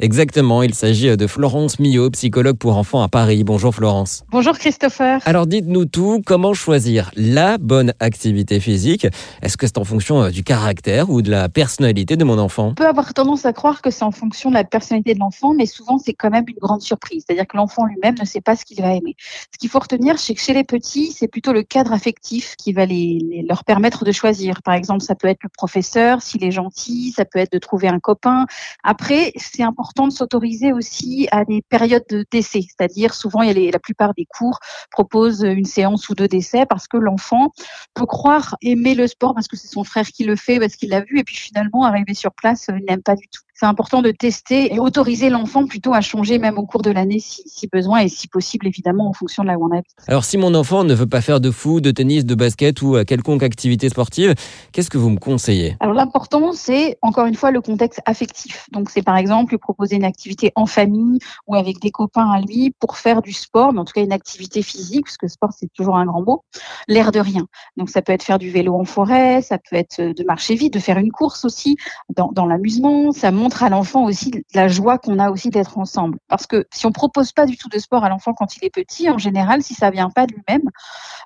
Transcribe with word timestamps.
Exactement, 0.00 0.62
il 0.62 0.74
s'agit 0.74 1.16
de 1.16 1.26
Florence 1.26 1.80
Millot, 1.80 2.08
psychologue 2.10 2.56
pour 2.56 2.76
enfants 2.76 3.02
à 3.02 3.08
Paris. 3.08 3.42
Bonjour 3.42 3.74
Florence. 3.74 4.22
Bonjour 4.30 4.56
Christopher. 4.56 5.20
Alors 5.24 5.48
dites-nous 5.48 5.86
tout, 5.86 6.22
comment 6.24 6.54
choisir 6.54 7.10
la 7.16 7.58
bonne 7.58 7.92
activité 7.98 8.60
physique? 8.60 9.08
Est-ce 9.42 9.56
que 9.56 9.66
c'est 9.66 9.76
en 9.76 9.82
fonction 9.82 10.22
euh, 10.22 10.30
du 10.30 10.44
caractère 10.44 11.10
ou 11.10 11.20
de 11.20 11.32
la 11.32 11.48
personnalité 11.48 12.16
de 12.16 12.22
mon 12.22 12.38
enfant? 12.38 12.68
On 12.68 12.74
peut 12.74 12.86
avoir 12.86 13.12
tendance 13.12 13.44
à 13.44 13.52
croire 13.52 13.82
que 13.82 13.90
c'est 13.90 14.04
en 14.04 14.12
fonction 14.12 14.50
de 14.50 14.54
la 14.54 14.62
personnalité 14.62 15.14
de 15.14 15.18
l'enfant, 15.18 15.52
mais 15.52 15.66
souvent 15.66 15.98
c'est 15.98 16.14
quand 16.14 16.30
même 16.30 16.44
une 16.46 16.58
grande 16.60 16.82
surprise. 16.82 17.24
C'est-à-dire 17.26 17.48
que 17.48 17.56
l'enfant 17.56 17.84
lui-même 17.84 18.14
ne 18.20 18.24
sait 18.24 18.40
pas 18.40 18.54
ce 18.54 18.64
qu'il 18.64 18.80
va 18.80 18.94
aimer. 18.94 19.16
Ce 19.52 19.58
qu'il 19.58 19.68
faut 19.68 19.80
retenir, 19.80 20.20
c'est 20.20 20.34
que 20.34 20.40
chez 20.40 20.54
les 20.54 20.62
petits, 20.64 21.10
c'est 21.10 21.26
plutôt 21.26 21.52
le 21.52 21.64
cadre 21.64 21.92
affectif 21.92 22.54
qui 22.56 22.72
va 22.72 22.86
les, 22.86 23.44
leur 23.48 23.64
permettre 23.64 24.04
de 24.04 24.12
choisir. 24.12 24.62
Par 24.62 24.74
exemple, 24.74 25.02
ça 25.02 25.16
peut 25.16 25.26
être 25.26 25.42
le 25.42 25.48
professeur, 25.48 26.22
s'il 26.22 26.44
est 26.44 26.52
gentil, 26.52 27.12
ça 27.16 27.24
peut 27.24 27.40
être 27.40 27.52
de 27.52 27.58
trouver 27.58 27.88
un 27.88 27.98
copain. 27.98 28.46
Après, 28.84 29.32
c'est 29.34 29.64
important 29.64 29.87
de 29.96 30.12
s'autoriser 30.12 30.72
aussi 30.72 31.28
à 31.30 31.44
des 31.44 31.62
périodes 31.62 32.04
de 32.08 32.24
décès, 32.30 32.62
c'est-à-dire 32.62 33.14
souvent 33.14 33.42
il 33.42 33.58
la 33.70 33.78
plupart 33.78 34.14
des 34.14 34.26
cours 34.26 34.58
proposent 34.90 35.42
une 35.42 35.64
séance 35.64 36.08
ou 36.08 36.14
deux 36.14 36.28
d'essai 36.28 36.64
parce 36.66 36.86
que 36.86 36.96
l'enfant 36.96 37.52
peut 37.94 38.06
croire 38.06 38.56
aimer 38.62 38.94
le 38.94 39.06
sport 39.06 39.34
parce 39.34 39.48
que 39.48 39.56
c'est 39.56 39.68
son 39.68 39.84
frère 39.84 40.06
qui 40.06 40.24
le 40.24 40.36
fait, 40.36 40.58
parce 40.58 40.76
qu'il 40.76 40.90
l'a 40.90 41.00
vu, 41.00 41.18
et 41.18 41.24
puis 41.24 41.36
finalement 41.36 41.84
arriver 41.84 42.14
sur 42.14 42.32
place, 42.32 42.66
il 42.68 42.84
n'aime 42.88 43.02
pas 43.02 43.16
du 43.16 43.28
tout 43.28 43.42
c'est 43.58 43.66
important 43.66 44.02
de 44.02 44.12
tester 44.12 44.72
et 44.72 44.78
autoriser 44.78 45.30
l'enfant 45.30 45.66
plutôt 45.66 45.92
à 45.92 46.00
changer 46.00 46.38
même 46.38 46.58
au 46.58 46.64
cours 46.64 46.82
de 46.82 46.92
l'année 46.92 47.18
si, 47.18 47.66
besoin 47.72 48.00
et 48.00 48.08
si 48.08 48.28
possible 48.28 48.68
évidemment 48.68 49.08
en 49.08 49.12
fonction 49.12 49.42
de 49.42 49.48
là 49.48 49.58
où 49.58 49.66
on 49.66 49.72
habite. 49.72 49.90
Alors 50.06 50.24
si 50.24 50.38
mon 50.38 50.54
enfant 50.54 50.84
ne 50.84 50.94
veut 50.94 51.08
pas 51.08 51.20
faire 51.20 51.40
de 51.40 51.50
foot, 51.50 51.82
de 51.82 51.90
tennis, 51.90 52.24
de 52.24 52.36
basket 52.36 52.80
ou 52.82 53.02
quelconque 53.04 53.42
activité 53.42 53.88
sportive, 53.88 54.34
qu'est-ce 54.70 54.90
que 54.90 54.98
vous 54.98 55.10
me 55.10 55.18
conseillez? 55.18 55.76
Alors 55.80 55.94
l'important 55.94 56.52
c'est 56.52 56.98
encore 57.02 57.26
une 57.26 57.34
fois 57.34 57.50
le 57.50 57.60
contexte 57.60 58.00
affectif. 58.06 58.66
Donc 58.70 58.90
c'est 58.90 59.02
par 59.02 59.16
exemple 59.16 59.50
lui 59.50 59.58
proposer 59.58 59.96
une 59.96 60.04
activité 60.04 60.52
en 60.54 60.66
famille 60.66 61.18
ou 61.48 61.56
avec 61.56 61.80
des 61.80 61.90
copains 61.90 62.30
à 62.30 62.40
lui 62.40 62.72
pour 62.78 62.96
faire 62.96 63.22
du 63.22 63.32
sport, 63.32 63.72
mais 63.72 63.80
en 63.80 63.84
tout 63.84 63.92
cas 63.92 64.02
une 64.02 64.12
activité 64.12 64.62
physique 64.62 65.06
parce 65.06 65.16
que 65.16 65.26
sport 65.26 65.50
c'est 65.58 65.72
toujours 65.72 65.96
un 65.96 66.06
grand 66.06 66.22
mot, 66.22 66.44
l'air 66.86 67.10
de 67.10 67.18
rien. 67.18 67.46
Donc 67.76 67.90
ça 67.90 68.02
peut 68.02 68.12
être 68.12 68.22
faire 68.22 68.38
du 68.38 68.50
vélo 68.50 68.76
en 68.76 68.84
forêt, 68.84 69.42
ça 69.42 69.58
peut 69.58 69.74
être 69.74 70.00
de 70.00 70.24
marcher 70.24 70.54
vite, 70.54 70.74
de 70.74 70.78
faire 70.78 70.98
une 70.98 71.10
course 71.10 71.44
aussi 71.44 71.76
dans, 72.14 72.30
dans 72.32 72.46
l'amusement, 72.46 73.10
ça 73.10 73.32
montre 73.32 73.47
montre 73.48 73.62
à 73.62 73.70
l'enfant 73.70 74.04
aussi 74.04 74.30
la 74.54 74.68
joie 74.68 74.98
qu'on 74.98 75.18
a 75.18 75.30
aussi 75.30 75.48
d'être 75.48 75.78
ensemble. 75.78 76.18
Parce 76.28 76.46
que 76.46 76.66
si 76.70 76.84
on 76.84 76.92
propose 76.92 77.32
pas 77.32 77.46
du 77.46 77.56
tout 77.56 77.70
de 77.70 77.78
sport 77.78 78.04
à 78.04 78.10
l'enfant 78.10 78.34
quand 78.34 78.54
il 78.56 78.64
est 78.66 78.70
petit, 78.70 79.08
en 79.08 79.16
général, 79.16 79.62
si 79.62 79.72
ça 79.72 79.90
vient 79.90 80.10
pas 80.10 80.26
de 80.26 80.34
lui-même, 80.34 80.68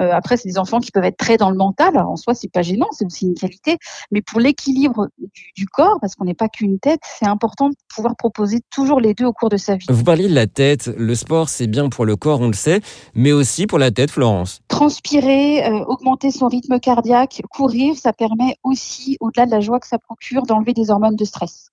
euh, 0.00 0.12
après 0.12 0.38
c'est 0.38 0.48
des 0.48 0.56
enfants 0.56 0.80
qui 0.80 0.90
peuvent 0.90 1.04
être 1.04 1.18
très 1.18 1.36
dans 1.36 1.50
le 1.50 1.58
mental. 1.58 1.94
Alors, 1.94 2.12
en 2.12 2.16
soi, 2.16 2.32
c'est 2.32 2.50
pas 2.50 2.62
gênant, 2.62 2.86
c'est 2.92 3.04
aussi 3.04 3.26
une 3.26 3.34
qualité. 3.34 3.76
Mais 4.10 4.22
pour 4.22 4.40
l'équilibre 4.40 5.08
du, 5.54 5.66
corps, 5.66 5.98
parce 6.00 6.14
qu'on 6.14 6.24
n'est 6.24 6.32
pas 6.32 6.48
qu'une 6.48 6.78
tête, 6.78 7.00
c'est 7.18 7.26
important 7.26 7.68
de 7.68 7.74
pouvoir 7.94 8.16
proposer 8.16 8.60
toujours 8.70 8.98
les 8.98 9.12
deux 9.12 9.26
au 9.26 9.34
cours 9.34 9.50
de 9.50 9.58
sa 9.58 9.76
vie. 9.76 9.84
Vous 9.90 10.04
parliez 10.04 10.28
de 10.28 10.34
la 10.34 10.46
tête. 10.46 10.86
Le 10.96 11.14
sport, 11.14 11.50
c'est 11.50 11.66
bien 11.66 11.90
pour 11.90 12.06
le 12.06 12.16
corps, 12.16 12.40
on 12.40 12.46
le 12.46 12.54
sait, 12.54 12.80
mais 13.14 13.32
aussi 13.32 13.66
pour 13.66 13.78
la 13.78 13.90
tête, 13.90 14.10
Florence. 14.10 14.60
Transpirer, 14.68 15.66
euh, 15.66 15.84
augmenter 15.84 16.30
son 16.30 16.48
rythme 16.48 16.80
cardiaque, 16.80 17.42
courir, 17.50 17.94
ça 17.94 18.14
permet 18.14 18.56
aussi, 18.62 19.18
au-delà 19.20 19.44
de 19.44 19.50
la 19.50 19.60
joie 19.60 19.80
que 19.80 19.86
ça 19.86 19.98
procure, 19.98 20.44
d'enlever 20.44 20.72
des 20.72 20.90
hormones 20.90 21.16
de 21.16 21.24
stress. 21.26 21.72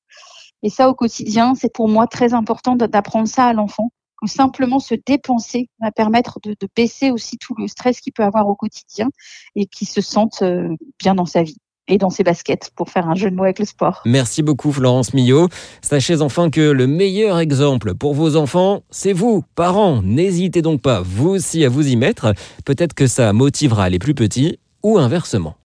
Et 0.64 0.70
ça, 0.70 0.90
au 0.90 0.96
quotidien, 0.96 1.54
c'est 1.56 1.72
pour 1.72 1.90
moi 1.90 2.08
très 2.08 2.34
important 2.34 2.76
d'apprendre 2.76 3.28
ça 3.28 3.46
à 3.46 3.54
l'enfant. 3.54 3.92
Que 4.22 4.30
simplement 4.30 4.80
se 4.80 4.96
dépenser 5.06 5.70
va 5.82 5.92
permettre 5.92 6.40
de, 6.42 6.56
baisser 6.76 7.12
aussi 7.12 7.38
tout 7.38 7.54
le 7.58 7.68
stress 7.68 8.00
qu'il 8.00 8.14
peut 8.14 8.24
avoir 8.24 8.48
au 8.48 8.56
quotidien 8.56 9.10
et 9.56 9.66
qu'il 9.66 9.88
se 9.88 10.00
sente 10.00 10.42
euh, 10.42 10.70
bien 10.98 11.14
dans 11.14 11.26
sa 11.26 11.44
vie 11.44 11.58
et 11.90 11.98
dans 11.98 12.10
ses 12.10 12.24
baskets 12.24 12.72
pour 12.76 12.90
faire 12.90 13.10
un 13.10 13.16
jeu 13.16 13.30
de 13.30 13.36
mots 13.36 13.44
avec 13.44 13.60
le 13.60 13.66
sport. 13.66 14.02
Merci 14.06 14.42
beaucoup 14.42 14.72
Florence 14.72 15.14
Millot. 15.14 15.50
Sachez 15.82 16.22
enfin 16.22 16.50
que 16.50 16.62
le 16.62 16.88
meilleur 16.88 17.40
exemple 17.40 17.94
pour 17.94 18.14
vos 18.14 18.38
enfants, 18.38 18.84
c'est 18.90 19.14
vous, 19.14 19.44
parents. 19.56 20.02
N'hésitez 20.02 20.62
donc 20.62 20.82
pas 20.82 21.02
vous 21.02 21.30
aussi 21.30 21.66
à 21.66 21.70
vous 21.70 21.90
y 21.90 21.98
mettre. 21.98 22.34
Peut-être 22.64 22.94
que 22.94 23.08
ça 23.08 23.34
motivera 23.34 23.90
les 23.90 24.00
plus 24.00 24.16
petits 24.16 24.60
ou 24.84 24.98
inversement. 24.98 25.56